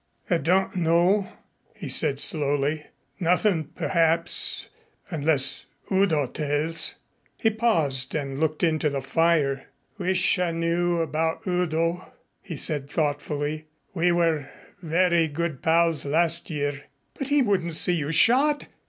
[0.31, 1.31] "I don't know,"
[1.75, 2.87] he said slowly.
[3.19, 4.67] "Nothin' perhaps,
[5.11, 6.95] unless Udo tells."
[7.37, 9.67] He paused and looked into the fire.
[9.99, 13.67] "Wish I knew about Udo," he said thoughtfully.
[13.93, 14.49] "We were
[14.81, 18.65] very good pals last year." "But he wouldn't see you shot!"